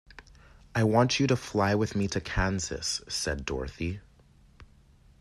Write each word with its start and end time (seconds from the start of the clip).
"I 0.73 0.83
want 0.83 1.19
you 1.19 1.27
to 1.27 1.35
fly 1.35 1.75
with 1.75 1.95
me 1.95 2.07
to 2.07 2.19
Kansas," 2.19 3.01
said 3.07 3.45
Dorothy. 3.45 3.99